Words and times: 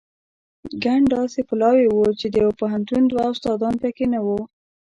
ګڼ 0.83 0.99
داسې 1.15 1.39
پلاوي 1.49 1.87
وو 1.89 2.05
چې 2.19 2.25
د 2.29 2.35
یوه 2.43 2.53
پوهنتون 2.59 3.01
دوه 3.07 3.23
استادان 3.31 3.75
په 3.81 3.89
کې 3.95 4.05
نه 4.13 4.19
وو. 4.25 4.39